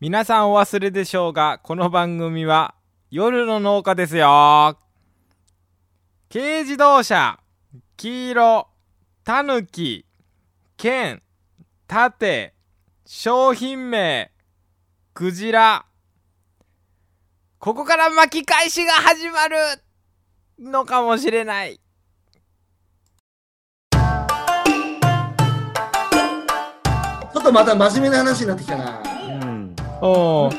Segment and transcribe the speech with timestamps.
[0.00, 2.76] 皆さんお忘れでしょうが、この番組は
[3.10, 4.78] 夜の農家ですよ。
[6.32, 7.40] 軽自動車、
[7.96, 8.68] 黄色、
[9.24, 10.06] たぬき、
[10.76, 11.20] 剣、
[11.88, 12.54] 盾、
[13.06, 14.30] 商品名、
[15.14, 15.84] クジラ。
[17.58, 19.56] ここから巻き返しが始まる
[20.60, 21.74] のかもしれない。
[21.74, 29.17] ちょっとまた真面目な話になってきたな。
[30.00, 30.08] うん。
[30.08, 30.50] お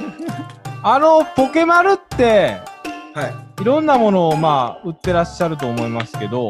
[0.83, 2.57] あのポケマルって
[3.13, 3.27] は
[3.57, 3.61] い。
[3.61, 6.49] いろんなものをまあ売ってらっしゃると思いますけど、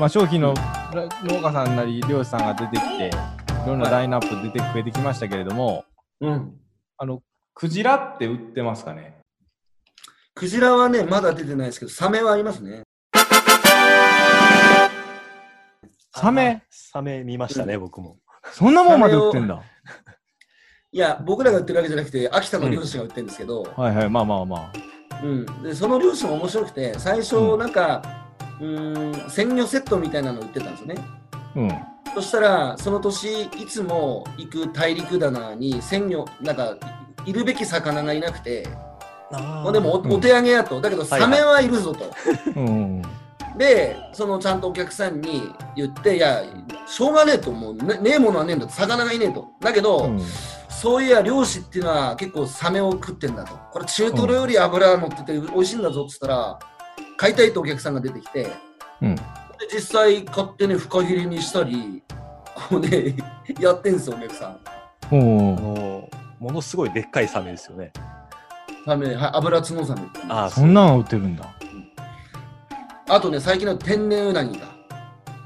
[0.00, 0.54] まあ、商品の
[0.92, 3.10] ら農家さんなり漁師さんが出てきてい
[3.66, 5.84] ろんなラインナップ出て増えてきましたけれども、
[6.20, 6.54] うん。
[6.96, 7.22] あの
[7.54, 9.18] クジラって売ってますかね？
[10.34, 12.82] クジラはね、まだ出てないですけど、サメはありますね。
[16.14, 16.62] サメ？
[16.70, 18.18] サメ見ましたね、僕も。
[18.52, 19.62] そんなもんまで売ってんだ
[20.90, 24.72] いや、僕らが売ってるわけじゃなくて、秋田の漁師が売ってるんですけど、はいはいまあまあま
[25.22, 25.62] うん。
[25.62, 28.02] で、その漁師も面白くて、最初、なんか、
[28.58, 30.94] うーん、鮮魚セットみたいなの売ってたんですよね。
[31.32, 31.70] あうん。
[32.14, 36.78] そしたら、その年、いつも行く大陸棚に鮮魚、なんか、
[37.26, 38.66] いるべき魚がいなくて、
[39.30, 40.12] もうでもおうん。
[40.14, 40.80] お手上げやと。
[40.80, 42.10] だけど、サメはいるぞと。
[42.56, 43.02] うん
[43.58, 46.44] で、そのちゃんとお客さんに言って、いや、
[46.86, 47.74] しょうがねえと、もう。
[47.74, 49.48] ねねえものはねえんだと、魚がいねえと。
[49.60, 50.22] だけど、うん
[50.80, 53.52] そういや、漁師っていうのは結構サメを食ってんだと。
[53.72, 56.58] これ中トロより脂乗ってて美味しいんだぞって言ったら、
[57.16, 58.52] 買いたいとお客さんが出てきて、
[59.02, 59.22] うんで
[59.72, 62.04] 実際買ってね、深切りにしたり、
[62.68, 63.16] こうね、
[63.58, 64.50] やってんすよ、お客さん。
[64.50, 64.58] あ
[65.10, 67.92] うんのものすごいでっかいサメですよね。
[68.86, 70.02] サメ、はい、油角サメ。
[70.28, 71.44] ああ、そんなの売ってるんだ、
[73.08, 74.66] あとね、最近の天然ウナギが。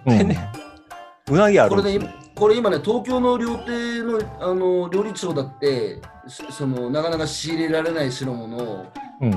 [0.04, 0.20] うん、
[1.34, 8.86] うなぎあこれねるんですね。、これ今ね、東京の料亭のあの料理長だって、そそのなかなか仕入れられない代物を
[9.20, 9.32] うん。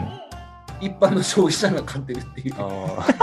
[0.81, 2.55] 一般の消費者が買ってるっていう。
[2.57, 3.07] あ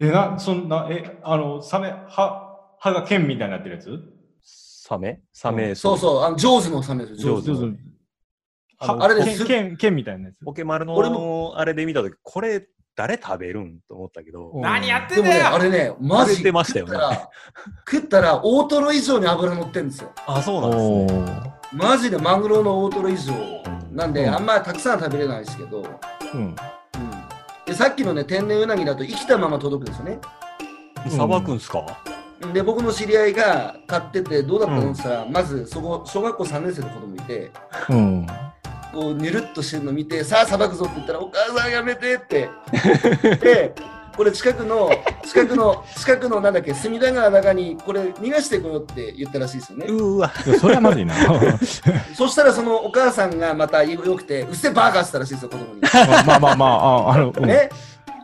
[0.00, 3.88] えなそんなえあのサメ歯歯が剣みたいになってるやつ？
[3.88, 4.00] ー
[4.42, 5.20] サメ？
[5.32, 5.98] サメ、そう。
[5.98, 7.40] そう、あの上手のサメですよ。
[7.40, 7.76] 上手上手の。
[9.04, 9.44] あれです。
[9.44, 10.44] 剣剣剣みたいなやつ。
[10.44, 12.68] ポケマル俺のあれで見たとき、これ
[12.98, 14.50] 誰食べるんと思ったけど。
[14.50, 14.62] う、ん。
[14.62, 15.54] 何やってんだよ。
[15.54, 16.92] あれね、マジ食べてましたよね。
[16.92, 17.30] 食ったら、
[17.88, 20.10] 食ったら大トロ以上に脂乗ってるんですよ。
[20.26, 21.32] あ、そうなんですおね。
[21.32, 21.52] ー。
[21.72, 23.32] マジでマグロの大トロ以上。
[23.92, 24.34] なんで、うん。
[24.34, 25.86] あんまりたくさんは食べれないですけど、
[26.34, 26.40] うん。
[26.40, 26.56] うん、
[27.66, 30.18] でさっきのね、天然ウナギだと生きたまま届くんですよね。
[31.08, 31.86] さばくんすか？
[32.52, 37.52] で、僕の知り合いが買ってて、どうだったうんのって言ったら、まずそこ、小学校3年生の子供いて、
[37.90, 38.26] うん
[38.92, 42.48] こう、ぬるっとしてるの見て、さあ、さばくぞって言ったら、お母さんやめてって。
[43.40, 43.74] で、
[44.18, 44.90] これ近くの、
[45.24, 49.86] 近くの、近くのなんだっけ、隅田川の中に、これ逃がしてこようって言ったらしいですよね。
[49.88, 50.32] うーわ。
[50.58, 51.14] それはまずいな
[52.16, 55.80] そしたらそのお母さんがまた良くて、うっせバーカーって言ったらしいですよ、子供に。
[56.26, 57.50] まあまあまあああの、うん、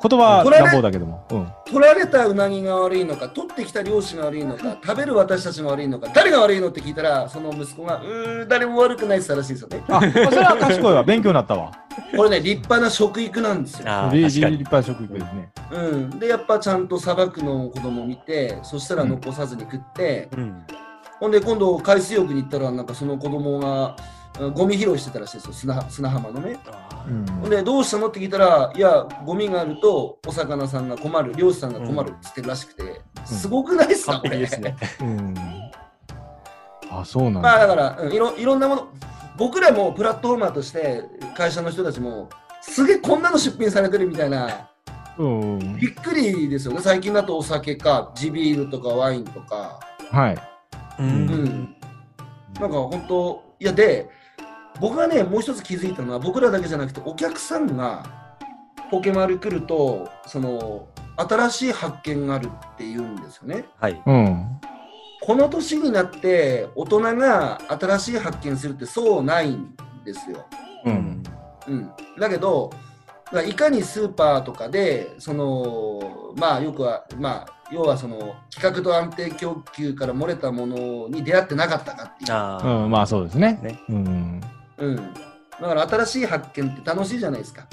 [0.08, 9.84] 言ね、葉はこれね乱暴だけども、うん、取られたウナギが悪いのか、取ってきた漁師が悪いのか、食べる私たちが悪いのか、誰が悪いのって聞いたら、その息子が、うーん、誰も悪くないって言ったらしいですよね。
[9.88, 11.72] あそれは賢いわ勉強になったわ
[12.16, 13.86] これね、立派な食育なんですよ。
[13.88, 14.56] あ立立ー確かに。
[14.58, 20.62] 派な食育ですねうん、で、やっぱちゃんと砂漠の子供を見て、そしたら残さずに食って、うん。
[21.20, 24.23] ほんで今度海水浴に行ったら、なんかその子供が、うん
[24.54, 26.58] ゴミ拾いしてたらしいですよ、砂砂浜のね。
[26.66, 27.50] あうん。
[27.50, 28.08] で、どうしたの？
[28.08, 34.76] って聞いたら、いや、ゴミがあるとお魚さんが困る、漁師さんが困るって言ってるらしくて、すごくないですか、完璧ですね。
[35.00, 35.34] うん。
[36.90, 38.88] あそうなんまあだだから、うんいろいろんなもの、
[39.36, 41.04] 僕らもプラットフォーマーとして、
[41.36, 42.28] 会社の人たちも、
[42.60, 44.68] すげえこんなの出品されてるみたいな、
[45.16, 45.76] うん。
[45.78, 46.80] びっくりですよね。
[46.80, 49.78] 最近だとお酒か、地ビールとかワインとか、
[50.10, 50.34] はい。
[50.98, 51.76] ううんん。
[52.60, 54.08] なんか本当、いや、で、
[54.80, 58.04] 僕がね、もう一つ気づいたのは、僕らだけじゃなくて、お客さんが
[58.90, 63.66] ポケマル来ると、その、新しい発見があるって言うんですよね。
[63.78, 64.02] はい。
[64.04, 64.60] うん
[65.26, 69.74] この年になって、大人が新しい発見するってそうないん
[70.04, 70.44] ですよ。
[70.84, 71.22] うん
[71.66, 72.70] うん、だけど、
[73.24, 82.32] だからいかにスーパーとかで、そのまあ、よくは、まあ、要はその企画と安定供給から漏れたものに出会ってなかったかっていう。
[82.32, 82.84] ああ。
[82.84, 84.40] うんまあそうですねねうん
[84.78, 85.02] うん、だ
[85.60, 87.66] から新しい発見って楽しいじゃないですか。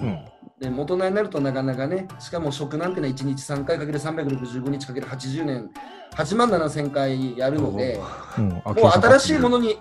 [0.00, 0.24] うん。
[0.58, 5.70] でも大人になるとなかなかね、しかも食なんてのは1日3回かける365日かける80年、
[6.14, 8.00] 8万7千回やるので、
[8.38, 8.48] うん。
[8.48, 9.78] もう新しいものに、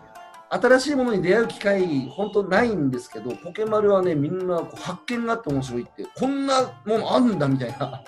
[0.50, 8.04] 新しいものに出会う機会、本当ないんですけど、ポケマルはね、みんなこう発見があって面白いって、こんなものあるんだみたいな。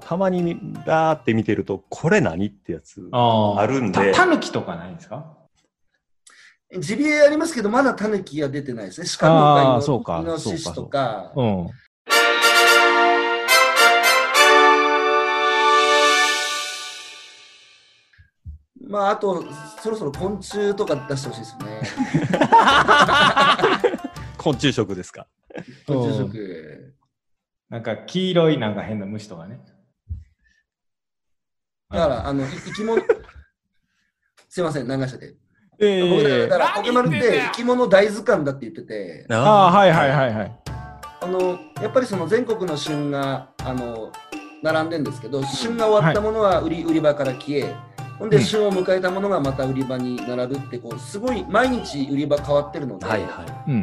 [0.00, 4.12] たまにガーって見てると、これ何ってやつああるんで。
[4.12, 5.36] た、たぬきとかないんですか？
[6.76, 9.06] ジビエありますけど、まだタヌキが出てないですね。
[9.18, 11.32] 鹿とかイノあーそうかイノシシとか。
[11.34, 11.70] うん。
[18.86, 19.44] まあ、あと、
[19.82, 21.80] そろそろ昆虫とか出してほしいですよね。
[24.36, 25.26] 昆虫食ですか。
[25.86, 26.94] 昆虫食。
[27.70, 29.60] なんか黄色いなんか変な虫とかね。
[31.90, 33.02] だから、あの、い生き物、
[34.48, 35.47] すいません、流してて。
[35.80, 40.52] え僕ね、だから、何ポケマルって生き物大図鑑だって言ってて、ああ、はいはいはいはい。
[41.20, 44.12] あの、やっぱりその全国の旬が、あの、
[44.62, 47.76] 並んでんですけど、旬が終わったものは売り,、売り場から消え、
[48.18, 53.82] ほんで、うん旬を迎えたものがまた売り場に並ぶって、こう、すごい毎日売り場変わってるので、はいはうん。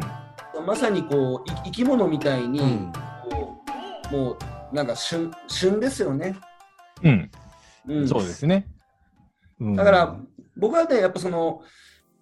[0.66, 2.62] まさにこう、い生き物みたいに、い。
[2.62, 2.92] うん。
[3.30, 3.62] こ
[4.12, 6.36] うもう、なんか旬、旬ですよね。
[7.02, 7.30] うん。
[7.88, 8.66] うん、そうですね。
[9.60, 10.16] うんだから、
[10.56, 11.62] 僕はね、やっぱその、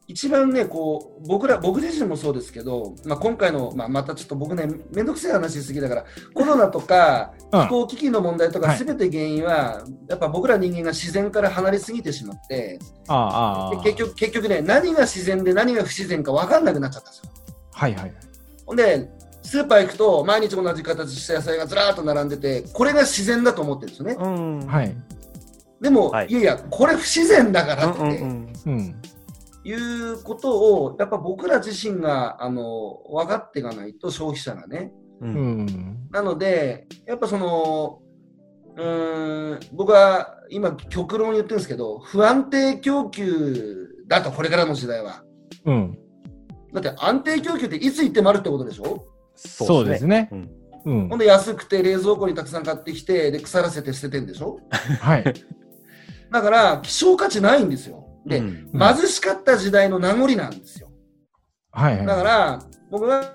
[0.06, 6.04] 一番ね、こう、僕ら、僕自身もそうですけど、まあ、今回の、まあ、またちょっと僕ね、めんどくさい話しすぎだから、
[6.34, 12.78] コロナとかうん気候危機の問題とか、はいすべて原因は、やっぱ僕ら人間が自然から離れすぎてしまって、
[13.08, 13.70] ああ、ああ。
[13.70, 17.30] で結局、結局ね、何が自然で何が不自然か分かんなくなっちゃったんですよ。
[17.72, 18.14] はいはい。
[18.66, 19.10] ほんで、
[19.42, 24.16] スーパー行くと、毎日同じ形した野菜がずらーっと並んでて、これが自然だと思ってるんですよね。
[24.18, 24.26] う
[24.64, 24.66] ん。
[24.66, 24.96] はい。
[25.80, 29.02] でも、はいい、やいや、これ不自然だからって、うんうんうん。
[29.64, 34.92] いうことを、やっぱ僕ら自身が、あの、分かっていかないと、消費者がね。
[35.20, 35.26] う。
[35.26, 36.08] うんん。
[36.10, 38.00] なので、やっぱその、
[38.76, 45.22] うーん、僕は今、極論言ってるんですけど、不安定供給だと、これからの時代は。
[45.64, 45.98] うん。
[46.72, 49.06] だって安定供給っていつ行ってもあるってことでしょ？
[49.36, 50.28] そうですね。
[50.32, 50.50] うん
[50.86, 51.18] うんほん。
[51.18, 54.58] で安くて冷蔵庫にたくさん買ってきて、で腐らせて捨ててんでしょ？
[55.00, 55.24] はい。
[56.32, 58.03] だから、希少価値ないんですよ。
[58.26, 60.90] で、うん貧しかった時代の名残なんですよ。
[61.70, 62.06] はいはい。
[62.06, 63.34] だから、僕が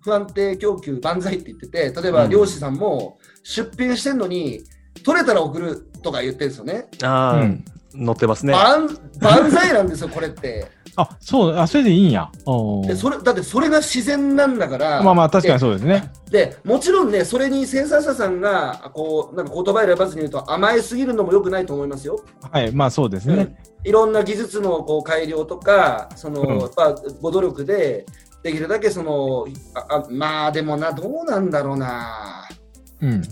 [0.00, 4.62] 不安定供給万歳って言ってて、例えば漁師さんも出品してんのに、
[5.04, 6.86] 取れたら送るとか言ってるんですよね。
[7.02, 7.64] ああ、うん。
[7.94, 8.52] 乗ってますね。
[8.52, 8.86] 万
[9.20, 10.66] 万歳なんですよ、これって。
[11.00, 12.30] あ、そう、あ、それでいいんや。
[12.86, 15.02] でそれだってそれが自然なんだから。
[15.02, 16.10] まあまあ、確かにそうですね。
[16.28, 22.20] でで、もちろんね、それに生産者さんが、こう、なんか言葉選ばずに言うと甘えすぎるのも良くないと思いますよ。
[22.50, 22.72] はい。
[22.72, 23.56] まあそうですね。
[23.84, 28.06] いろんな技術のこう改良とか、その、うんやっぱご努力で、
[28.42, 32.48] できるだけその、ああまあでもな、どうなんだろうな。
[33.00, 33.22] うん。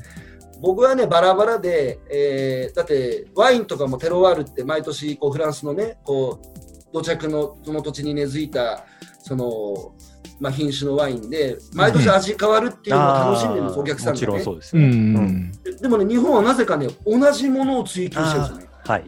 [0.61, 8.85] 僕はね、バラバラで、えーだってワインとかもテロワールって毎年こうフランスのね、こう土着のその土地に根付いた
[9.21, 9.95] その、
[10.39, 14.45] まあ、品種のワインで、毎年味変わるっていうのを楽しんでるんです、お客さんもちろんがね。
[14.45, 14.85] そうですね。
[14.85, 15.17] うん。
[15.17, 18.67] うんででもね、日本はなぜかね、同じものを追求してるんですよね。
[18.85, 19.05] はい。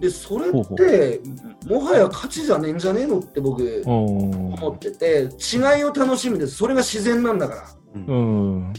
[0.00, 1.20] で、それって、
[1.66, 6.56] もはや価値じゃねえんじゃねえのって僕、お思ーってて、違いを楽しむんです。
[6.56, 7.62] それが自然なんだから。
[7.94, 8.72] うん。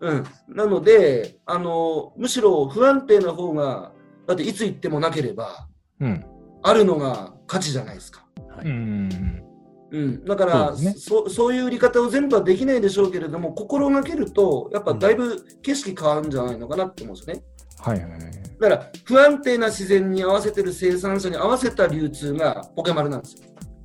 [0.00, 3.92] うん、なのであの、むしろ不安定な方が、
[4.26, 5.66] だっていつ行ってもなければ、
[6.00, 6.24] うん。
[6.64, 8.26] あるのが価値じゃないですか。
[8.56, 9.44] はいうん。
[9.90, 17.42] うん、だからそうねそそういう売り方を全部はできないでしょうけれども、心がけると、やっぱだいぶ景色変わるんじゃないのかなって思うんですよね。
[17.78, 18.20] はいはいはい。
[18.60, 23.42] だから、不安定な自然に合わせてる生産者に合わせた流通がポケマルなんですよ。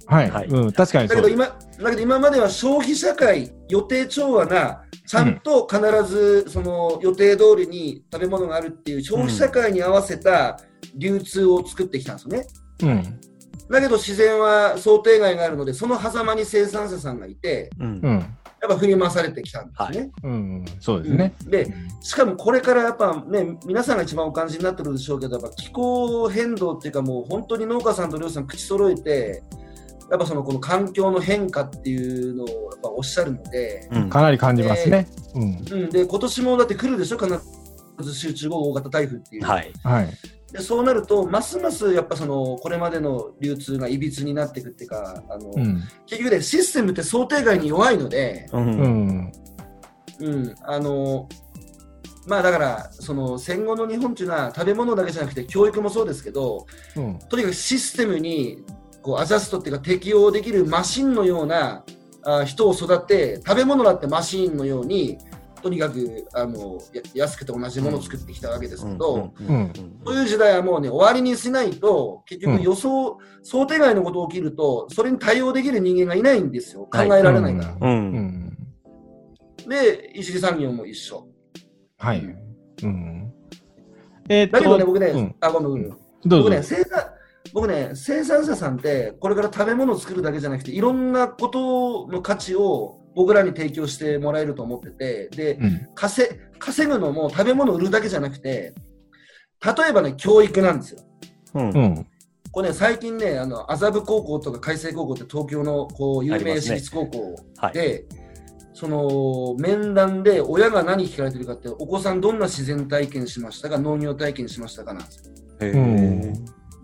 [0.07, 0.29] はい。
[0.31, 0.71] はいうん。
[0.71, 1.07] 確かに。
[1.09, 10.59] だけど今、だけど今までは消費社会、予定調和な、ちゃんと必ずその予定通りに食べ物があるっていう消費社会に合わせた
[10.95, 12.47] 流通を作ってきたんですよね。
[12.47, 12.68] うん。
[13.69, 18.35] だけど自然は想定外があるので、その狭間に生産者さんがいて、うんうん。
[18.61, 20.11] やっぱ振り回されてきたんですね。
[20.23, 20.65] うん。
[20.79, 21.33] そうですね。
[21.45, 29.43] うんで、しかもこれからやっぱね、皆さんが一番お感じになってるでしょうけど、やっぱ気候変動っていうかもう本当に農家さんと漁師さん口揃えて、
[30.09, 35.07] やっぱそのこの環境の変化っていうのをやっぱおっしゃるので、うんかなり感じますね。
[35.35, 35.43] うん。
[35.43, 37.39] うん、で今年もだって来るでしょ、必
[38.01, 39.45] ず集中豪雨大型台風っていう。
[39.45, 39.71] はい。
[39.83, 40.09] はい。
[40.51, 45.83] でそうなると、ますますやっぱそのこれまでの流通がいびつになっていくっていうか、あのうん。
[46.07, 48.57] 結局ね、システムって想定外に弱いので、う。
[48.57, 49.31] うんん。
[50.21, 51.29] うん、あの
[52.27, 56.65] まあだから、その戦後の日本っていうのは食べ物だけじゃなくて教育もそうですけど、
[56.95, 57.19] うん。
[57.19, 58.63] とにかくシステムに
[59.01, 61.83] こうアジャストっていうか適応できるマシンのような
[62.23, 65.17] あ人を育て、食べ物だってマシンのように、
[65.61, 69.73] とにかくあのや安くて同じものを作ってきたわけですけど、うん
[70.05, 76.87] そういう時代はもうね、終わりにしないと、結局予想、想定外のことが起きると、それに対応できる人間がいないんですよ。
[76.91, 77.73] 考えられないから。
[77.73, 77.77] う。
[77.81, 78.57] うんん。
[79.67, 81.27] で、一次産業も一緒。
[81.97, 82.19] はい。
[82.83, 83.33] うん。
[84.29, 85.89] えーっとだけどね、僕ね、うんあ、ごめんごめん。
[85.89, 86.63] どうぞ僕ね、。
[86.63, 87.03] 生産、
[87.53, 95.87] 僕ね、生産者さんって、これから食べ物を作るだけじゃなくて、いろんなことの価値を僕らに提供してもらえると思ってて、で、うん。
[95.95, 98.73] 稼稼ぐのも食べ物を売るだけじゃなくて、
[99.65, 101.01] 例えばね、教育なんですよ。
[101.55, 102.07] うんうん。
[102.51, 107.73] これね、最近ね、あの麻布高校とか海星高校って東京のこう有名私立高校はい。
[107.73, 108.05] で、
[108.73, 115.33] その面談で親が何聞かれてるかって、お子さんどんな自然体験しましたか、農業体験しましたかなんですよ。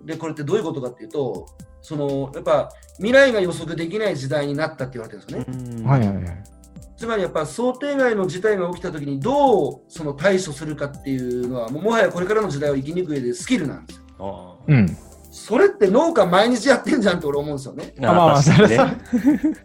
[0.05, 1.48] で、これってどういうことかっていうと、
[1.85, 5.77] そのやっぱ未来が予測できない時代になったって言われてるんですよね。
[5.77, 6.43] うんはいはいはい。
[6.97, 14.57] つまりやっぱ想定外の事態が起きたときにどうその対処するかっていうのは、もうもはやこれからの時代を生き抜く上でスキルなんですよ。
[14.67, 14.97] あうん。
[15.29, 17.93] それって農家毎日やってんじゃんって俺思うんですよね。
[17.97, 18.75] ーあまあまあ確かにね
[19.11, 19.55] それは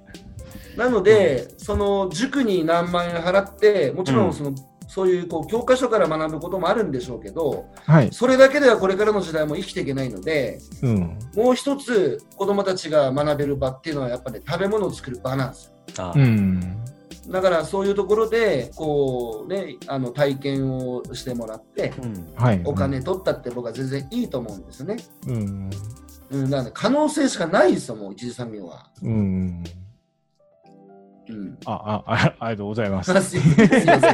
[0.76, 4.54] なので、その塾に何万円払って、もちろうんんその、
[4.90, 8.09] そういうこう教科書から学ぶこともあるんでしょうけど、はい。
[8.11, 11.18] それだけではこれからの時代も生きていけないので、うん。
[11.37, 15.73] もう一つ子供たちが学べる場っていうのはやっぱり、ね、食べ物を作る場なんですよ。
[15.99, 16.85] あーうん。
[17.30, 22.61] だからそういうところでこう、ね、あの体験をしてもらって、うんはい。
[22.64, 24.97] お金取ったって僕は全然いいと思うんですよね。
[25.28, 25.70] うん。
[26.32, 28.90] うん、だからね可能性しかないですよ、もう一次産業は。
[29.04, 29.62] うん。
[31.30, 33.20] うん、あ、あ、あ ありがとうございます。
[33.22, 33.46] すいま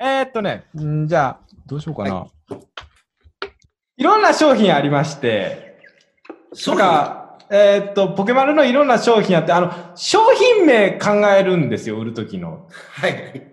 [0.00, 2.26] えーっとね、んじゃあ、どうしようかな。
[3.96, 5.78] い、ろんな商品ありまして、
[6.54, 12.66] 商品なんか、えーっと、ポケマルのいろんな商品あって、あの、商品名考えるんですよ、売るときの。
[12.94, 13.46] はいはい。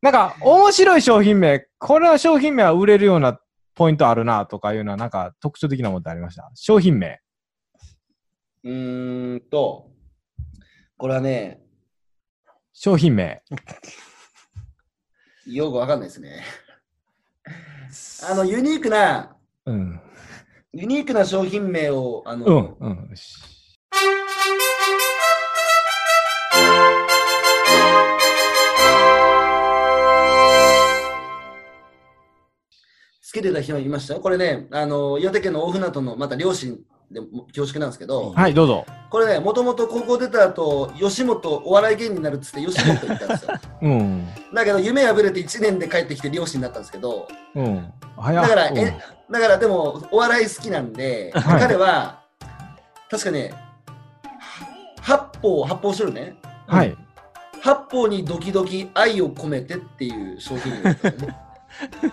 [0.00, 3.38] なんか、面白い商品名、これは商品名は売れるような
[3.74, 6.50] ポイントあるなとかいうのは、なんか特徴的なものってありました？
[6.54, 7.20] 商品名。
[8.62, 9.90] うーんと、
[10.98, 11.62] これはね、
[12.72, 13.42] 商品名。
[15.46, 16.44] よくわかんないですね。
[18.30, 20.00] あの、ユニークな、うん。
[20.72, 22.76] ユニークな商品名を、あの、うん。
[22.80, 23.08] うん。
[23.08, 23.34] よし
[33.22, 34.14] つけてた人いました？
[34.14, 34.20] よ。
[34.20, 36.78] これね、あの、岩手県の大船渡の、また両親
[37.10, 38.86] でも恐縮なんですけど、はい、どうぞ。
[39.10, 43.52] これね、もともと高校出た後、吉本、お笑い芸人になるっつって吉本行ったんですよ。
[43.82, 44.28] うん。
[44.54, 47.26] だけど、夢破れて1年で帰ってきて漁師になったんですけど、
[47.56, 47.92] うん。
[48.16, 48.96] だから、うんえ、
[49.28, 52.20] だからでも、お笑い好きなんで、はい彼は、
[53.10, 53.52] 確かね、
[55.00, 56.36] 八方、発泡スチロールね。
[56.68, 56.96] はい。
[57.60, 61.36] 八方にドキドキ愛を込めてっていう商品名だったんですね。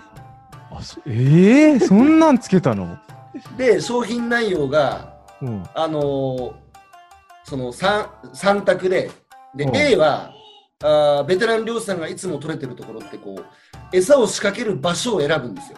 [0.72, 2.98] あそええそんなんつけたの？
[3.58, 5.64] で、商品内容が、うん。
[5.74, 6.54] あのー
[7.50, 9.10] その 3, 三択で、
[9.56, 10.32] で、うん A は、
[10.84, 13.46] あーベテラン漁師さんがいつも取れてるところってこう
[13.96, 15.78] 餌を仕掛ける場所を選ぶんですよ。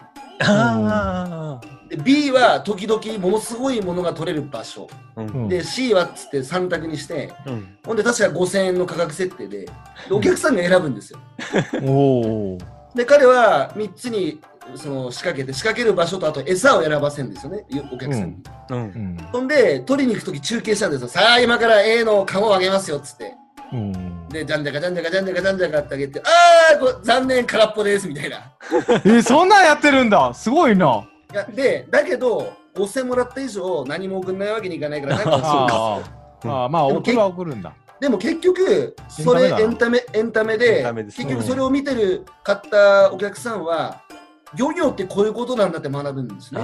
[2.04, 4.88] B は時々ものすごいものが取れる場所。
[5.16, 9.72] ーうんうんで C はっつって3択にして、うんほんで確か5000円の価格設定でで
[10.10, 11.18] お客さんが選ぶんですよ。
[12.94, 14.40] で彼は3つに
[14.76, 18.42] その仕掛けて仕掛ける場所とあと餌を選ばせるんですよねお客さんに。
[18.70, 19.16] うんうん。
[19.32, 21.08] ほんで取りに行く時中継したんですよ。
[21.08, 23.34] さあ今から A のカモをあげますよっつって。
[23.72, 24.28] うん。
[24.28, 28.52] で、じゃんじゃかじゃんじゃかじゃんじゃかじゃんじゃかってあげて、あーこ残念空っぽですみたいな。
[29.04, 31.04] えそんなんやってるんだすごいな。
[31.32, 37.72] いやで、だけど、5000もらった以上何も送んないわけにいかないから、なんかそうあーあー、まあ、送るは送るんだ。
[38.00, 44.02] でも結局、それエンタメ、エンタメエで結局それを見てる、買ったお客さんは、
[44.56, 46.60] 漁業ってこういうことなんだって学ぶんですね。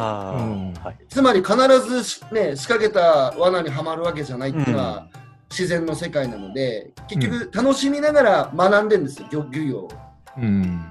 [1.08, 5.08] つまり必ずし、ね、仕掛けた罠にはまるわけじゃないっていうのは、
[5.50, 9.88] 自然の世界なので、結局楽しみながら学んでるんですよ、漁漁業を。
[10.38, 10.84] うん。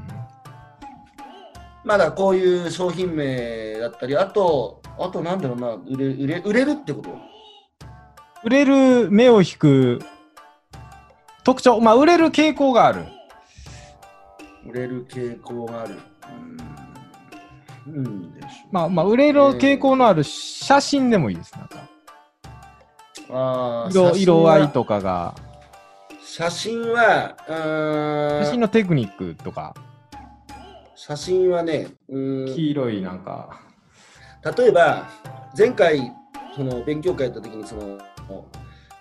[1.84, 7.10] まだこういう商品名だったり、あと、あとなんだろうな、売れ売れ売れるってこと？
[8.44, 10.00] 売れる目を引く
[11.44, 13.06] 特徴、まあ、売れる傾向がある。
[14.66, 16.00] 売れる傾向がある。
[17.88, 17.98] うーん。
[17.98, 21.54] うんでしょまあ、まあ、売れる傾向のある写真でもいいです。
[21.58, 21.88] なんか
[23.32, 25.36] あー色色合いとかが、
[26.22, 29.74] 写真は、うーん写真のテクニックとか、
[30.96, 33.62] 写真はね、うーん黄色いなんか、
[34.58, 35.08] 例えば、
[35.58, 36.12] 前回、
[36.56, 37.98] その勉強会やった時に、その、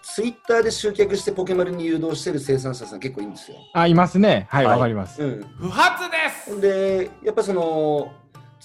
[0.03, 3.57] ツイッターで集客してポケマルに誘導してる生産者さん結構いるんですよ。
[3.73, 4.47] あ、いますね。
[4.49, 5.23] はい、わ、はいかります。
[5.23, 5.43] うん。
[5.59, 8.13] 不発ですで、やっぱその、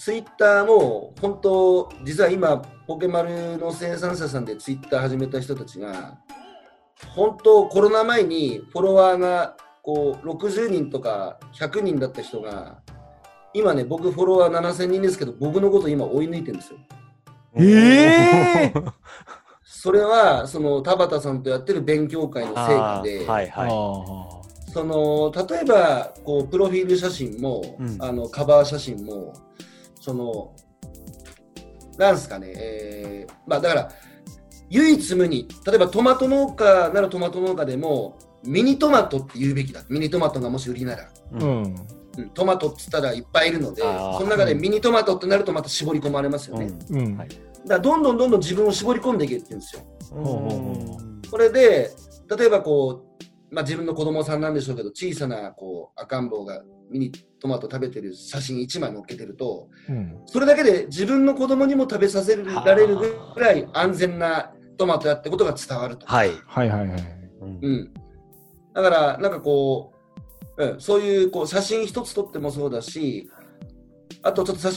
[0.02, 6.16] ツイッターも、本当、実は今、ポケマルの生産者さんでツイッター始めた人たちが、
[7.14, 12.78] 本当、コロナ前にフォロワーがこう60人とか100人だった人が、
[13.52, 16.78] 今ね、僕フォロワー7000人ですけど、僕のこと今追い抜いてるんですよ。
[17.56, 18.92] えー
[19.62, 23.68] それは、その田畑さんとやってる勉強会の成果あで、ーはいはい。
[23.70, 23.70] あ
[24.72, 29.34] その例えばこうプロフィール写真も、うんあのカバー写真も
[30.00, 30.56] その
[31.98, 33.92] なんすかね、えーまあ、だから
[34.70, 35.46] 唯一無二。
[35.66, 39.82] 例えばトマト農家ならトマト農家でもミニトマトって言うべきだ。
[39.88, 41.74] ミニトマトがもし売りなら、ーうん。
[42.18, 47.16] うん、トマトっつったらいっぱいいるのでその中でミニトマトってなるとまた絞り込まれますよね、だかうん。
[47.16, 47.28] はい。
[47.68, 49.82] らどんどんどんどん自分を絞り込んでいけって言うんですよ。
[50.14, 51.22] うん。
[51.30, 51.90] これで
[52.36, 53.09] 例えばこう、
[53.50, 60.20] まあ、自分の子供さんなんでしょうけど小さなこう赤ん坊がミニトマト食べてる写真1枚載っけてるとうん。
[60.26, 66.06] それだけで自分の子供にも食べさせられるぐらい安全なトマトやってことが伝わると。
[66.06, 66.32] はい。
[66.46, 67.02] はいはいはい。
[67.40, 67.58] うん。
[67.62, 67.94] うん、
[68.74, 69.92] だからなんかこ
[70.56, 73.30] う、うん、そういうこう写真一つ撮ってもそうだし
[74.22, 74.72] あとちょっと写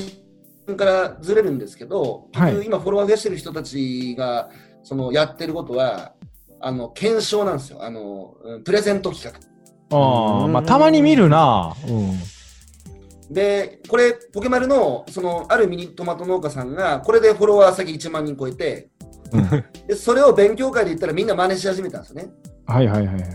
[0.68, 2.66] 真からずれるんですけど、はい。
[2.66, 4.50] 今フォロワー増やしてる人たちが
[4.84, 6.14] そのやってることは
[6.66, 7.84] あの検証なんですよ。
[7.84, 9.30] あの、うんプレゼント企
[9.92, 9.98] 画。
[9.98, 11.76] ああまあたまに見るな。
[11.88, 13.34] うん。
[13.34, 18.90] で、これ、ポケマルの、その、あるミニトマト農家さんが、これでフォロワー先1万人超えて、
[19.88, 22.30] で、それを勉強会で言ったらみんな真似し始めたんですよね。
[22.66, 23.26] はいはいはいはい。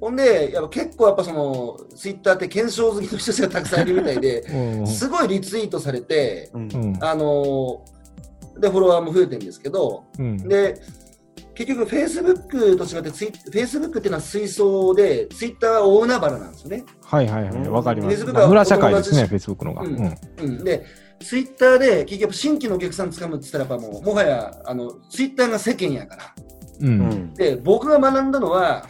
[0.00, 4.40] ほんで、やっぱ結構やっぱその、ツイッターって検証好きの人たちがたくさんいるみたいで、
[4.78, 4.86] うん。
[4.86, 6.68] すごいリツイートされて、うん。
[6.72, 6.98] うん。
[7.00, 7.92] あのー
[8.60, 10.36] で、フォロワーも増えてるんですけど、うん。
[10.48, 10.80] で、
[11.54, 16.84] 結局、Facebook と違ってツイ、Facebook っていうのは水槽で、Twitter は大海原なんですよね。
[17.04, 17.68] はいはいはい。
[17.68, 18.24] わかります。
[18.24, 19.82] 村社会ですねお友 Facebook のが。
[19.82, 19.94] ううん。
[20.02, 20.84] んうん、で、
[21.20, 26.34] ツイッターで結局新規のお客さんつかむって言ったらやっぱもうもはやあのツイッターが世間やから。
[26.80, 27.34] ううんん。
[27.34, 28.86] で、僕が学んだのは、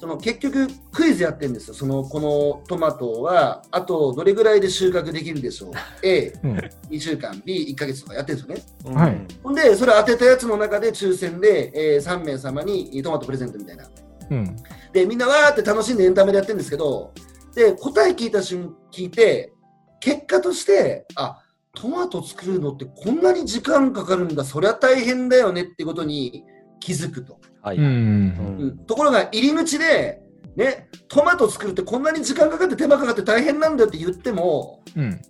[0.00, 1.74] その結局クイズやってるんですよ。
[1.74, 6.56] そのこのトマトはあとどれぐらいで収穫できるでしょう ?A、うん
[6.90, 8.96] 2週間、B、1ヶ月とかやってるんですよね。
[8.96, 13.84] はいほんで、それ当てたやつの中で抽選で、えー3名様にトマトプレゼントみたいな。
[14.30, 14.56] うん
[14.92, 17.12] で、みんなわーって楽しんでエンタメでやってるんですけど、
[17.54, 19.52] で、答え聞いた瞬聞いて、
[20.00, 21.42] 結果として、あ、
[21.74, 26.44] トマト作るのってこんなに時間かかるんだ、そりゃ大変だよねってことに
[26.80, 27.38] 気づくと。
[27.62, 27.76] はい。
[27.76, 27.84] うん。
[27.84, 28.78] うん。
[28.86, 30.22] ところが入り口で、
[30.56, 35.10] ね、トマト作るってこんなに時間かかって手間かかって大変なんだよって言っても、うん。
[35.10, 35.20] ね。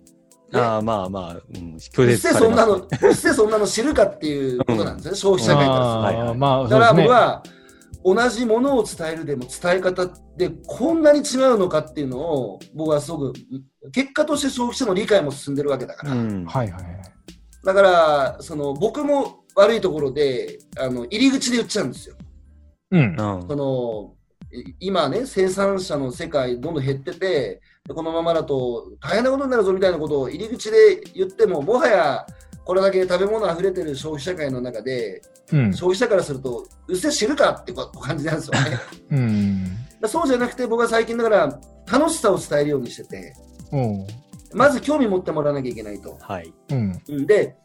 [0.53, 6.01] ああ、まあまあ、うん、う拒っ絶されますせそんなの、うっせそんなの知るかっていうことなんですね、消費者会からすると。
[6.01, 6.27] はいはい。
[6.27, 7.43] あーまあだから僕は
[8.03, 13.33] 同じものを伝えるでも伝え方でこんなに違うのかっていうのを僕はすごく
[13.91, 16.45] 結果として消費者の理解も進んでるわけだから、うん。
[16.45, 17.01] はいはいはい。
[17.63, 22.15] だからその僕も悪いところであの入り口で言っちゃうんですよ。
[22.91, 23.01] うん。
[23.01, 23.15] うん。
[23.47, 24.13] その
[24.53, 32.25] い今ね生産者の世界どんどん減っててでこのままだと大変なことになるぞみたいなことを入り口で言ってももはや
[32.65, 35.73] これだけ食べ物あふれてる消費社会の中でうん。
[35.73, 38.79] 消費者からするとうっせ知るかって感じなんですよね。
[39.11, 39.65] うん。
[39.99, 41.59] だそうじゃなくて僕は最近だから
[41.91, 43.33] 楽しさを伝えるようにしてて
[43.71, 43.77] う。
[43.77, 44.07] ん
[44.53, 46.17] まず興味持ってもらわなきゃいけないと。
[46.19, 46.53] はい。
[46.69, 47.01] うん。
[47.07, 47.25] うん。
[47.25, 47.55] で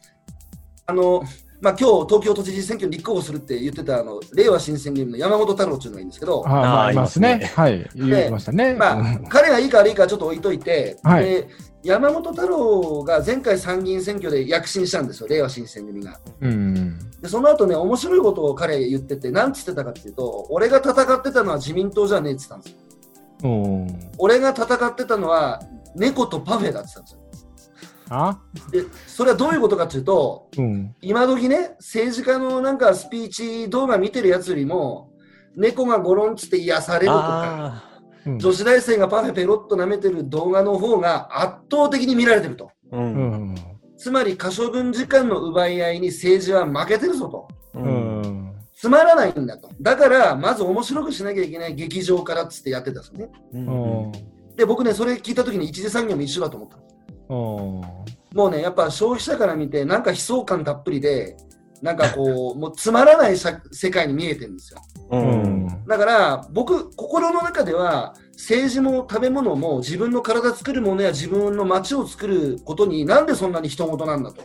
[0.85, 1.21] あの
[1.59, 7.37] まあ、今日東京都知事選挙に立候補するって言ってたあの令和新選組の山本太郎っていうのがいいんですけど、あーまあいますね。
[7.37, 7.45] ね。
[7.55, 7.89] はい。
[7.95, 8.75] 言いましたね。
[8.75, 11.25] まあうん、彼がいいか悪いかはちょっと置いといて、はい。
[11.25, 11.47] で
[11.83, 16.19] 山本太郎が前回参議院選挙で躍進したんですよ、令和新選組が。
[16.41, 16.99] うん。
[17.21, 22.87] でその後ね、面白いことを彼言ってて、なんつってたかっていうと、俺が戦ってたのは自民党じゃねえって言ってたんですよ。
[23.43, 25.61] うん俺が戦ってたのは
[25.95, 27.19] 猫とパフェだって言ってたんですよ。
[28.09, 28.39] あ？
[28.71, 35.11] でそれはどういうことかというと、うん今時ね、政治家のなんかスピーチ動画見てるやつよりも、
[35.55, 37.83] 猫がゴロンつって癒されるとか、あ
[38.25, 42.71] うん女子大生がパフェペロッと舐めてる動画の方が圧倒的に見られてると。
[42.91, 42.97] あ。
[42.97, 42.99] う。
[42.99, 43.55] うんん
[43.97, 47.47] つまり可処分時間の奪い合いに政治は負けてるぞと。
[47.73, 47.79] う。
[47.79, 49.71] うんんつまらないんだと。
[49.81, 53.31] だから、まず面白くしなきゃいけない劇場からっつってやってたんですよね。
[53.53, 53.57] う。
[53.57, 53.63] うん
[54.09, 54.11] ん
[54.55, 56.77] で、僕ね、それ聞いたときに一次産業も一緒だと思った。
[57.29, 57.81] うん
[58.33, 61.37] もうね、やっぱ消費者から見て、なんか悲壮感たっぷりで、
[61.81, 64.81] なんかこう、 もうつまらない社世界に見えてるんですよ。
[65.11, 65.17] う。
[65.17, 74.43] うんんだから、僕、心の中では、政治も食べ物も自分の体作るものや自分の街を作ることになんでそんなに人事なんだと。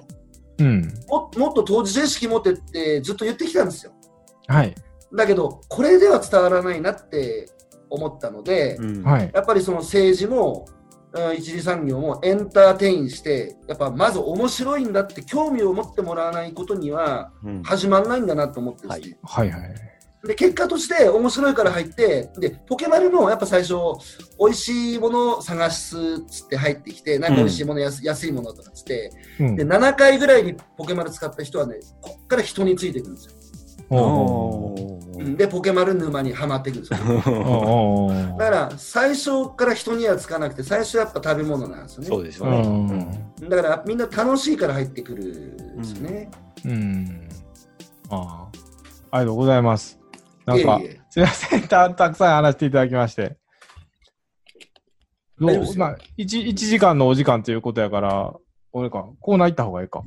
[0.60, 3.92] うんももっと当事者意識持ってってずっと言ってきたんですよ。
[4.46, 4.74] はい
[5.14, 7.50] だけど、これでは伝わらないなって
[7.90, 9.02] 思ったので、うん。
[9.02, 10.81] はいやっぱりその政治も、うん
[11.36, 17.62] 一次産業もエンターテインして、やっぱまず面白いんだって興味を持ってもらわないことにはうん。
[17.62, 19.18] 始まらないんだなと思ってですね。
[19.22, 19.92] はいはい
[20.24, 23.74] で、結果として面白いから入って、で、ポケマルもやっぱ最初、
[24.38, 33.32] 美味しいものを探すっつって入ってきて、なんか美味しいもの、安安いものとかっつって、うんで、7回ぐらいにポケマル使った人はね、こっから人についていくんですよ。
[35.36, 36.98] で、ポケマル沼にはまっていくんですよ。
[38.38, 42.08] だから、最初から人にはつかなくて、最初やっぱ食べ物なんですよね。
[42.08, 42.62] そうですようね。
[43.46, 46.30] んだから、みんな楽しいから入ってくるんですよね。
[46.64, 47.28] うん。
[48.10, 49.16] ああ。
[49.16, 50.00] ありがとうございます。
[50.46, 51.68] なんかすいません。
[51.68, 53.36] たたくさん話していただきまして。
[55.38, 55.76] どう？
[55.76, 58.32] まあ、一一時間のお時間ということやから、
[58.72, 60.02] 俺か、コーナー行った方がいいか。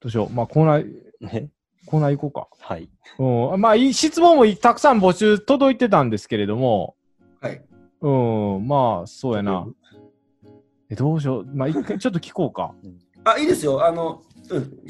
[0.00, 0.30] どうしよう。
[0.32, 0.86] まあ、コーナー、
[1.20, 1.50] ね
[1.86, 2.82] コーナー行こはい。
[2.82, 2.86] う
[3.18, 3.24] か。
[3.24, 3.60] うん。
[3.60, 6.96] まあ、い質問もたくさん募集届いてたんですけれども、
[7.40, 7.62] はい。
[8.00, 8.10] う
[8.58, 9.66] ん、まあ、そうやな。
[10.90, 11.46] え、どうしよう。
[11.46, 12.74] まあ、一回 ちょっと聞こうか。
[13.24, 13.84] あ、いいですよ。
[13.84, 14.80] あの、うん。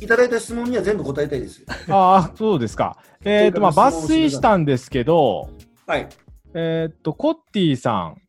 [0.00, 1.64] いただいた質問には全部答えたいです。
[1.88, 2.96] ああ、そうですか。
[3.24, 5.48] えっ、と、まあ、抜粋したんですけど、
[5.86, 6.08] はい。
[6.54, 8.22] えーっと、コッティさん。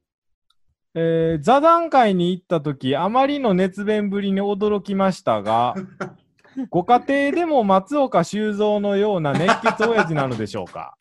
[0.95, 5.75] えー座談会に行った時、あまりの熱弁ぶりに驚きましたが、
[6.69, 10.95] ご家庭でも松岡修造のような熱血親父なのでしょうか？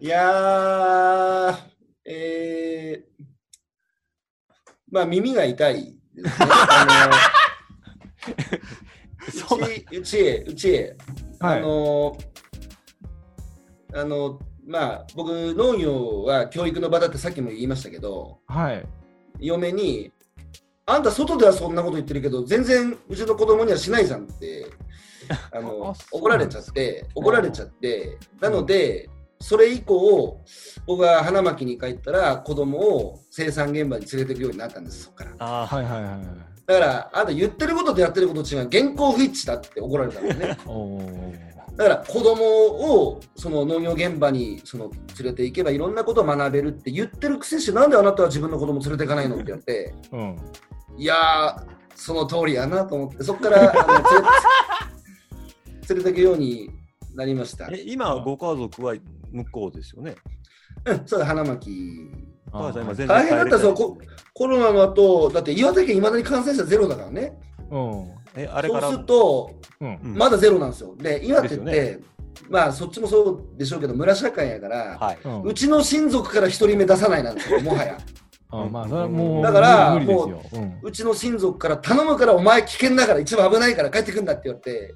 [0.00, 1.56] いやー、
[2.04, 3.24] えー、
[4.90, 6.46] まあ耳が痛いですね。
[6.48, 7.10] あ
[9.56, 10.96] のうち、うちへ、うちへ、
[11.40, 11.58] はい。
[11.58, 12.16] あの、
[13.94, 18.86] あの、まあ僕、農業は教育の場だってさっきも言いましたけど、はい。
[19.40, 20.12] 嫁に、
[20.88, 24.66] あんた外ではそんなこと言ってるけど、全然うちの子供にはしないじゃんって、
[25.52, 30.40] あの怒られちゃって、怒られちゃって、なので、それ以降、
[30.86, 35.32] 僕が花巻に帰ったら、子供を生産現場に連れていくようになったんです、そこから。
[35.40, 36.22] あはいはいはいはい。
[36.66, 40.56] だから、あんた言ってることとやってること違う、現行不一致だって怒られたんですね。
[41.76, 42.44] だから、子供
[43.02, 50.36] をその農業現場にその連れて行けばいろんなことを学べるって言ってるくせして、なんであなたは自分の子供連れていかないのって言って、うん。
[50.96, 51.62] いやー、
[51.94, 54.04] その通りやなと思って、そこから あの連
[55.82, 56.70] れ連れていくように
[57.14, 57.68] なりました。
[57.70, 58.94] え今、ご家族は
[59.30, 60.16] 向こうですよね？
[60.84, 62.10] うん、そうだ、花巻。
[62.52, 62.72] 大
[63.26, 67.38] 変だったぞ帰れてないこコロナの後、だって岩手県いまだに感染者ゼロだからね。
[67.70, 68.10] うん。
[68.36, 68.80] え、あれから。
[68.82, 70.00] そうすると、うん。
[70.04, 70.94] うんまだゼロなんですよ。
[70.96, 72.00] で、岩手って、ですよ
[72.48, 73.22] まあそっちもそ
[73.54, 75.18] うでしょうけど、村社会やから、はい。
[75.24, 77.98] うんうちの親族から一人目出さないなんですよ、もはや。
[78.62, 80.42] あまあ、それはもう、だから無理ですよ。
[80.54, 84.94] うんうちの親族から頼むからお前危険だから一番危ないから帰ってくんだって言われて、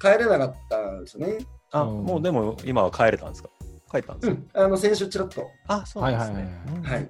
[0.00, 1.38] 帰れなかったんですよね。
[1.70, 3.48] あ、うんもうでも今は帰れたんですか？
[3.90, 5.46] 帰ったんですか、うん、あの先週ちらっと。
[5.68, 6.60] あ、そうなんですね。
[6.82, 7.08] はい。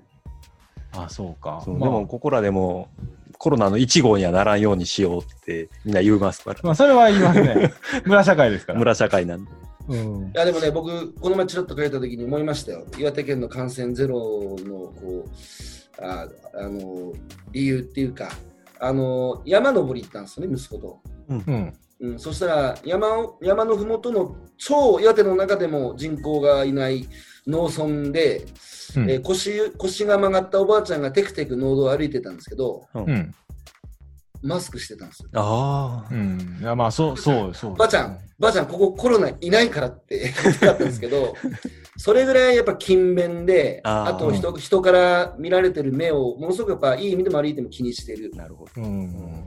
[0.96, 1.62] あ、そうか。
[1.64, 2.88] そうまあでも、ここらでも
[3.38, 6.60] コロナの1号にはならんようにしようってみんな言いますから。
[6.62, 7.72] まあ、それは言いますね。
[8.04, 8.78] 村社会ですから。
[8.78, 9.50] 村社会なんで。
[9.88, 10.30] うんい。
[10.34, 12.86] やでもね、僕、この前ちらっと書いたときに思いましたよ。
[12.98, 17.12] 岩手県の感染ゼロのこうああの
[17.52, 18.30] 理由っていうか、
[18.80, 21.00] あの山登り行ったんですよね、息子と。
[21.28, 21.72] うん。
[22.00, 27.08] うん、そしたら山を山のふもとの超岩手の中でも人口がいない
[27.46, 28.44] 農村で、
[28.96, 33.34] うんえー腰腰が曲がったおばあちゃんがテクテク農道を歩いてたんですけど、うんうん。
[34.42, 35.28] マスクしてたんですよ。
[35.34, 36.14] ああ。
[36.14, 36.58] うん。
[36.60, 37.74] いや、まあ、そう、そう、そう。
[37.76, 41.34] ばあちゃん、ばあちゃん、ここコロナいないからって 言ってたんですけど、
[41.96, 48.30] それぐらいやっぱ勤勉で、あと人人から見られてる目をものすごくやっぱいい意味でも悪い意味でも気にしてる。
[48.34, 48.82] なるほど。
[48.82, 49.44] うん。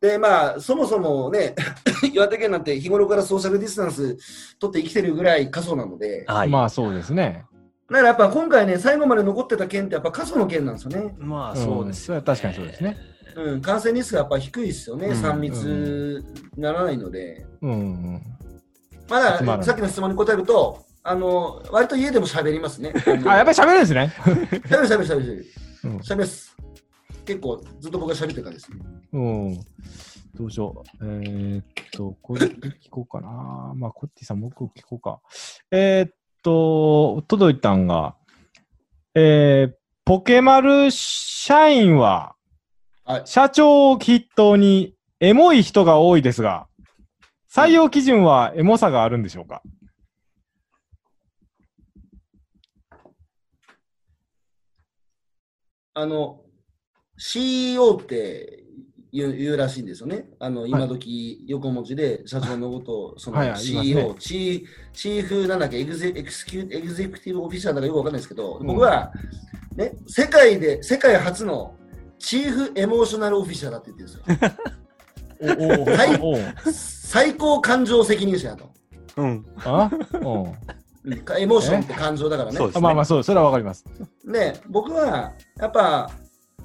[0.00, 1.54] で、まあ、そもそもね、
[2.14, 4.16] 岩手県なんて日頃からソーシャルディスタンス
[4.58, 6.48] 取って生きてるぐらい過疎なので、はい。
[6.48, 7.44] まあ、そうですね。
[7.90, 11.14] だからやっぱ今回ね、最後まで残ってた県ってやっぱ過疎の県なんですよね。
[11.18, 12.96] まあ、んそうですよ、それは確かにそうですね。
[13.38, 15.54] うん、感染リスクがやっぱ低いですよね、うん3密
[16.56, 17.46] にならないので。
[17.62, 18.22] うん。
[19.08, 22.92] まだ集まさっきの質問に答えると、あの割と家でも喋りますね。
[23.26, 24.12] あ、やっぱり喋るんですね。
[24.20, 25.46] 喋る喋る喋る喋る。
[25.84, 26.56] うん喋ります。
[27.24, 28.78] 結構ずっと僕が喋ってるからですね。
[29.12, 29.60] うん。
[30.34, 31.04] どうしよう。
[31.04, 33.72] えーっと、これ聞こうかな。
[33.76, 35.20] まあ、コッティさん、僕聞こうか。
[35.70, 38.16] えーっと、届いたんが、
[39.14, 39.74] えー、
[40.04, 42.34] ポケマル社員は、
[43.08, 46.66] はい社長を筆頭にエモい人が多いですが、
[47.50, 49.62] 採用基準はエモさがあるんでしょうか？
[55.94, 56.42] あの、
[57.16, 58.64] CEO って
[59.10, 60.28] 言う言うらしいんですよね。
[60.38, 69.10] あの、今時横文字で社長のことを、そのはいはい CEO、まチーフなんだっけエグゼ、エクスキュエグゼクティブオフィシャルだかよくわかんないですけど、ん僕は、
[69.76, 71.74] ね、世界で、世界初の
[72.18, 75.76] チーフエモーショナルオフィシャルだって言ってるんですよ。
[75.76, 78.70] おおはいおお最高感情責任者やと。
[79.16, 79.46] うん。
[79.64, 79.90] あ？
[80.12, 80.52] うんうん
[81.38, 82.56] エモーションって感情だからね。
[82.58, 82.82] そうですね。
[82.82, 83.84] まあまあそうそれはわかります
[84.26, 86.10] で、僕はやっぱ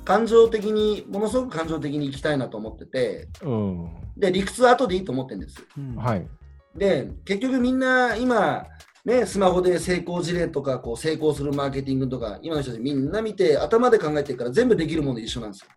[0.03, 5.63] 感情的に、ものすごく感情的に生きたいなと思ってて、うんで、理屈は後でいいと思ってるんです。
[5.77, 6.27] うんはい
[6.75, 8.65] で、結局みんな今、
[9.05, 15.67] ね、スマホで成功事例とかこう成功するマーケティングとか、今の人たちみんな見て、頭で考えてるから全部できるもの一緒なんですよ。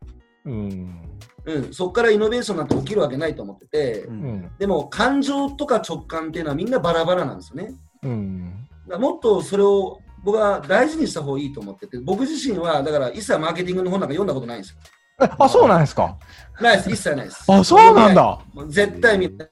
[0.47, 1.03] うん
[1.45, 7.75] うん、そこからイノベーションなんて起きるわけないと思ってて、ううんんでも感情とか直感っていうのはみんなバラバラなんですよね。
[8.03, 14.77] うんだもっとそれを僕は大事にした方がいいと思ってて、僕自身はだから一切マーケティングの本なんか読んだことないんですよ。
[15.23, 16.17] えあそうなんですか？
[16.61, 17.45] ないです、一切ないです。
[17.49, 19.51] あそうなんだ絶対見ない。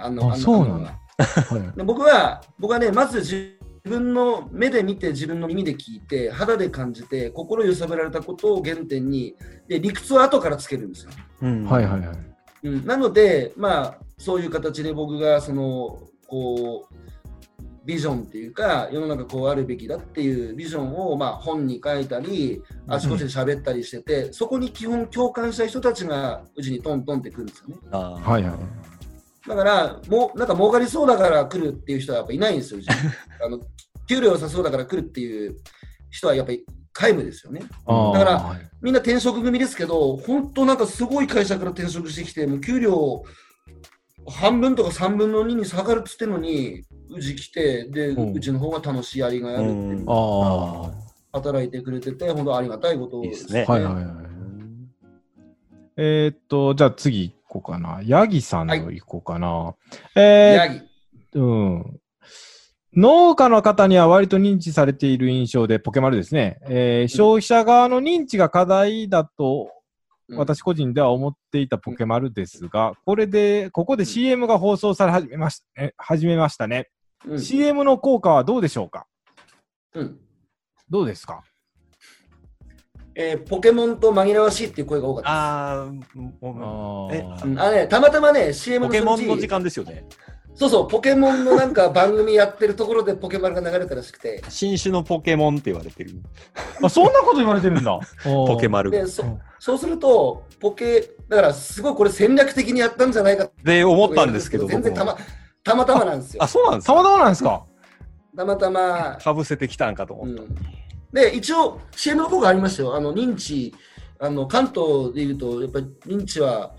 [0.00, 0.98] あのあそうなんだ
[1.76, 9.34] で僕は、僕はね、まず自分の目で見て、自分の耳で聞いて、肌で感じて、心揺さぶられたことを原点に、
[9.68, 11.10] で理屈は後からつけるんですよ。
[11.42, 11.64] うん。
[11.64, 12.18] はいはいはい。
[12.64, 16.94] うん、なので、まあ、そういう形で僕が、その、こう、
[17.86, 27.76] ビジョンっていうか、世の中こうあるべきだっていうビジョンを、まあ、本に書いたり、あちこちで喋ったりしてて、そこに基本共感した人たちがうちにトントンってくるんですよね。
[27.92, 28.30] あー。
[28.30, 28.95] はいはい
[29.46, 32.80] だから、もうなんか儲かりそうだから来るっていう人はやっぱいないんですよ、
[33.44, 33.60] あの
[34.08, 35.56] 給料良さそうだから来るっていう
[36.10, 37.60] 人はやっぱり皆無ですよね。
[37.60, 38.70] だからはい。
[38.82, 43.22] みんな転職組ですけど、本当なんかすごい会社から転職してきて、もう給料
[44.28, 48.32] 半分とか3分の2に下がるっつってんのに、うち来て、で、うん。
[48.32, 50.06] うちの方が楽しいやりがいあるっていううん。
[50.08, 50.90] あ
[51.32, 53.66] 働いてくれてて、本当ありがたいこといいですね。
[53.68, 54.04] あはいはいはい。
[55.98, 57.24] えーっとじゃあ次。
[57.24, 58.00] 行こうかな。
[58.04, 59.74] ヤギさんの行こうかな、
[60.14, 60.80] えヤギ。
[61.34, 62.00] ー、うん。
[62.94, 66.58] 農家の方には割と認知されている印象で、ポケマルですね。
[66.68, 69.70] えー消費者側の認知が課題だと、
[70.28, 70.38] うん。
[70.38, 75.94] 私個人では思っていたポケマルですが、これで、ここで CM が放送され始めましたね。
[75.98, 76.88] 始めましたね。
[77.26, 77.40] うん。
[77.40, 79.06] CM の効果はどうでしょうか？
[79.94, 80.18] うん。
[80.88, 81.42] どうですか？
[83.18, 85.30] えーポケモンと紛らわしいっていう声が多かった
[85.94, 86.10] です。
[86.14, 87.24] あーもうえ
[87.58, 90.04] あね、たまたまね、CM ポのそちケモンの時間ですよね。
[90.54, 96.12] そうそう、ポケモンのなんか番組やってるところでポケマルが流れたらしくて、新種のポケモンって言われてる。
[96.82, 97.98] あ、そんなこと言われてるんだ。
[98.24, 98.90] ポケマル。
[98.90, 99.22] でそ
[99.58, 105.16] そうすると、ポケ、だからすごいこれ戦略的にやったんじゃないかってで、思ったんですけど、全然たま
[105.62, 106.48] たまたまなんですよあ、。
[106.48, 107.64] そうなんですかたまたまなんですか
[108.36, 109.18] たまたま。
[109.22, 110.42] かぶせてきたんかとう思った。
[110.42, 110.46] ん、
[111.16, 112.94] で、一応、CM の効果ありましたよ。
[112.94, 113.74] あの認知、
[114.18, 116.74] あの関東でいうと、やっぱり認知は、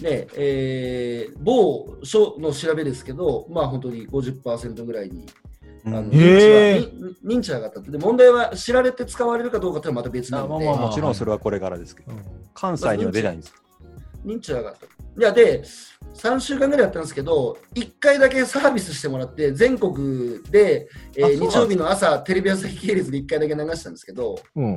[0.00, 5.26] ねえー某所の調べですけど、まあ本当に50%ぐらいに
[5.84, 7.90] あのうん認知は認知が上がったって。
[7.90, 12.12] で、問題は知られて使われるかどうかっていうのはまた別なので、あまあもちろんそれはこれからですけど、
[12.54, 13.59] 関西には出ないんです。
[14.24, 14.86] 認知が上がった。
[14.86, 14.88] い
[15.22, 15.62] や、で、
[16.14, 24.76] 3週間ぐらいやったんですけど、1回だけサービスしてもらって、全国で、えー日曜日の朝、テレビ朝日系列で1回だけ流したんですけど、うん。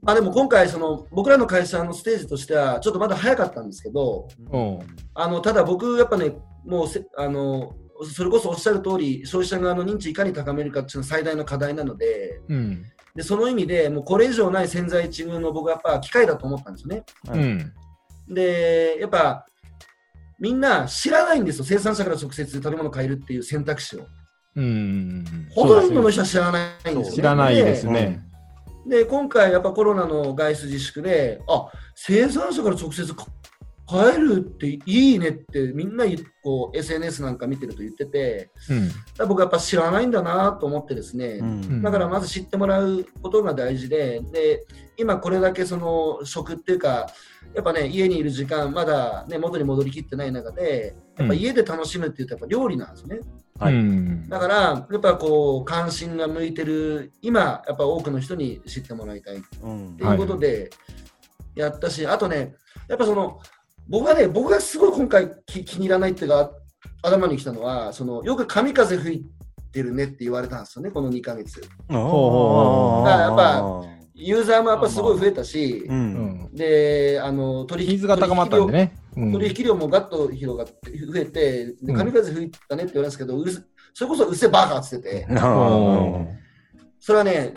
[0.00, 4.78] まあでも今回、その僕らの会社のステージとしては、ちょっとまだ早かったんですけど、うん
[5.14, 6.32] あのただ僕、やっぱね、
[6.64, 7.76] もうせあの、
[8.12, 12.84] それこそおっしゃる通り、消費者側の認知いかに高めるかっていうのが最大の課題なので、うん。
[13.14, 17.04] でその意味で、もうこれ以上ない潜在一遇の僕はやっぱ機会だと思ったんですよね。
[17.30, 17.72] うん。
[18.34, 19.46] で、やっぱ
[20.38, 24.06] みんな知らないんですよ、生産者から直接食べ物を買えるっていう選択肢を。
[24.56, 25.24] うん。
[25.50, 27.10] ほとんどの人は知らないんですよ、ね。
[27.12, 28.22] 知らないですね。
[28.86, 28.98] で。
[28.98, 33.14] で、今回やっぱコロナの外出自粛で、あ生産者から直接
[33.86, 36.04] か買えるっていいねってみんな
[36.42, 38.88] こう SNS なんか見てると言ってて、うん。
[38.88, 44.64] だから僕やっぱ知らないんだなと思ってですね、うんだからまず知ってもらうことが大事で、で
[44.96, 47.08] 今これだけその食っていうか、
[47.54, 53.20] やっぱね、家にいる時間、まだ、ね、元に戻りきってない中で、やっぱ家で楽しむっていうと、やっぱ料理なんですね。
[53.58, 54.54] はいうんだから、
[54.90, 60.70] やっぱこう、関心が向いてる、今、やっぱ多くの人に知ってもらいたいっうんていうことで
[61.54, 62.54] やったし、あとね、
[62.88, 63.40] やっぱその、
[63.88, 66.50] 僕がね、僕がすごい今回気気に入らないっていうか、
[67.02, 69.26] 頭に来たのは、そのよく神風吹い
[69.72, 71.60] てるねって言われたんですよね、この2ヶ月。
[71.60, 75.92] だからやっぱユーザーもやっぱすごい増えたしう、。
[75.92, 76.14] うん
[76.52, 76.54] ん。
[76.54, 78.94] で、あの、取引が高まったんでね。
[79.16, 83.60] うん取引量もガッと広がって、増えて、でうん神風吹いたねって言われるんですけど、うるせ
[83.94, 86.26] それこそうっせえバカっつってて、あー
[86.98, 87.52] それはね、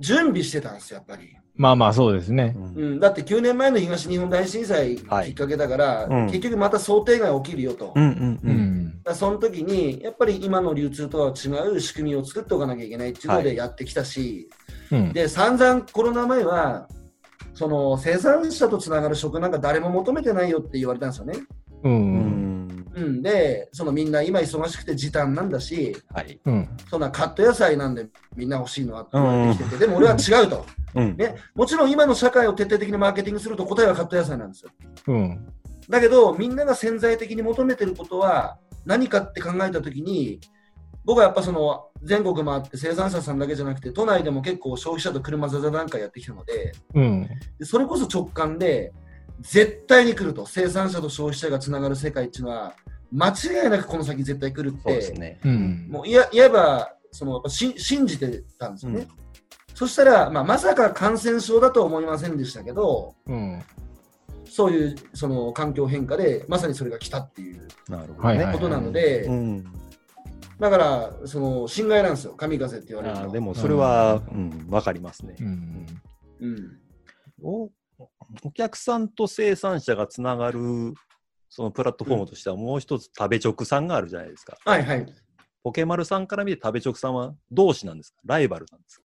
[0.00, 1.36] 準備してたんですよ、やっぱり。
[1.56, 2.56] まあまあそうですね。
[2.56, 2.60] う
[2.96, 7.92] ん、だって9年前の東日本大震災きはいっかけだから、うん結局また想定外起きるよと。
[7.94, 8.56] うんうんううん。
[8.86, 9.02] ん。
[9.04, 14.50] だその時に、やっぱり今の流通とは違う仕組みを作っておかなきゃいけないっていうのはいでやってきたし、
[14.90, 15.12] うん。
[15.12, 16.88] で、散々コロナ前は、
[17.54, 21.34] その生産者とつながる食なんか誰も求めてないよって言われたんですよね。
[21.84, 21.88] う。
[21.88, 22.33] うん
[23.04, 26.40] んうん、で、そのみんな今忙しくて時短なんだし、はい。
[26.44, 26.68] うん。
[26.90, 30.66] そんなカット野菜なんでみんな欲しいのはって言われてきてて、でも俺は違うと。
[30.94, 31.16] うん。
[31.16, 34.70] ね、もちろん今の社会を徹底的にマーケティングすると答えはカット野菜なんですよ。
[35.08, 35.46] うん。
[35.88, 40.40] だけど、みんなが潜在的に求めてることは何かって考えたときに、
[41.04, 47.28] 僕はやっぱその全国回って生産者さんだけじゃなくて、都内でも結構消費者と車座座談会やってきたので、うん。
[47.58, 48.92] でそれこそ直感で、
[49.40, 52.74] 絶対に来ると、生産者と消費者がつながる世界っていうのは、
[53.14, 55.40] 間違いなくこの先絶対来るって、そうですね。
[55.44, 55.88] うん。
[55.88, 59.06] もういや言えばそのやっぱし信じてたんですよね。
[59.74, 63.62] そしたら、まあ、まさか感染症だとは思いませんでしたけど、うん。
[64.44, 68.48] そういうその環境変化で、まさにそれが来たっていう、なるほどはいね。
[68.52, 69.64] ことなので、うん。
[70.60, 75.42] だから、その心外なんですよ、神風って言われるのでもそれは、うん、わかりますねう。
[75.42, 75.86] ん。
[76.40, 76.80] うん、
[77.42, 77.70] お
[78.42, 80.94] お客さんと生産者がつながる
[81.56, 84.58] そのプラットフォームとしてはもう一つ食べ直さんがあるじゃないですか。
[84.64, 85.06] はいはい。
[85.62, 88.16] ポケマルさんから見て食べ直さんは同志なんですか？
[88.24, 89.04] ライバルなんですか？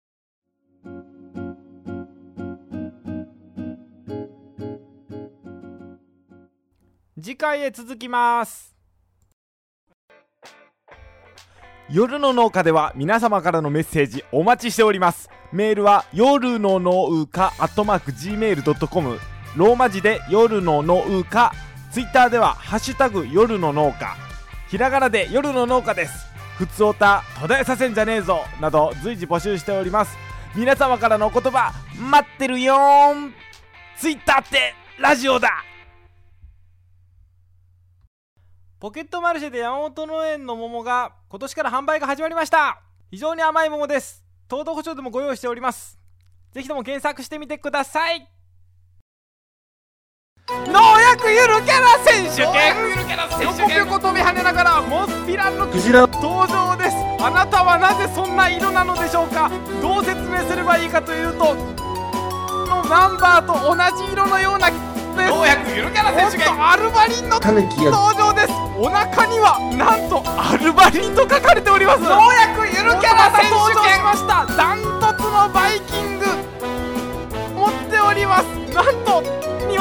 [7.23, 8.75] 次回へ続きます。
[11.89, 15.31] 夜の農家では皆様からのメッセージお待ちしております。
[15.53, 19.21] メールは夜の農家アットマーク Gmail.com
[19.55, 21.53] ローマ字で夜の農家
[21.93, 24.17] ツイッターではハッシュタグ夜の農家。
[24.69, 26.27] ひらがなで夜の農家です。
[26.57, 28.47] ふつおた途絶えさせんじゃねえぞ。
[28.63, 30.17] など随時募集しております。
[30.57, 31.71] 皆様からのお言葉
[32.11, 33.35] 待ってるよーん。
[33.99, 35.51] ツイッターってラジオだ。
[38.81, 42.81] ポケットマルシェで山本農園の桃が今年から販売が始まりました。
[43.11, 44.25] 非常に甘い桃です。
[44.49, 45.99] 糖度保証でもご用意しております。
[46.53, 48.27] ぜひとも検索してみてください。
[50.49, 50.81] 農
[51.13, 52.73] 薬ゆるキャラ選手権
[53.45, 56.97] 横ぴょこ飛び跳ねながらモスピランの登場です。
[57.21, 59.51] あなたはなぜそんな色なのでしょうか？
[59.83, 64.81] どう説明すればいいかというとのナンバーと同じ色のようなです。
[65.13, 66.49] 農薬ゆるキャラ選手権。
[66.57, 67.61] アルバリンの登
[68.17, 68.53] 場です。
[68.81, 72.01] お腹にはなんとアルバリンと書かれております。
[72.01, 74.01] 農薬ゆるキャラ選手権。
[74.01, 74.49] しました。
[74.57, 76.25] ダントツのバイキング。
[77.53, 78.49] 持っております。
[78.73, 79.29] なんとに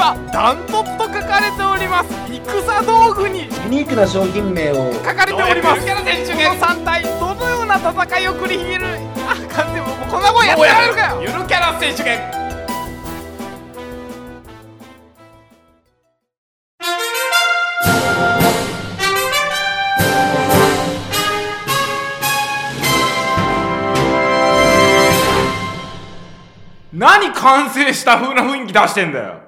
[0.02, 2.10] はダントツと書かれております。
[2.26, 3.46] 戦道具に。
[3.62, 5.86] ユニークな商品名を書かれております。
[5.86, 8.84] この3体どのような戦いを繰り広げる？
[9.28, 11.22] あ完全もうこんなもんやってられるかよ。
[11.22, 12.20] ゆるキャラ選手権。
[26.92, 29.41] 何完成した風な雰囲気出してんだよ